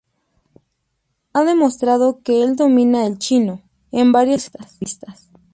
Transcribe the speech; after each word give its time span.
Ha 1.33 1.43
demostrado 1.43 2.23
que 2.23 2.41
el 2.41 2.55
domina 2.55 3.05
el 3.05 3.19
chino, 3.19 3.61
en 3.91 4.11
varias 4.11 4.47
entrevistas. 4.47 5.29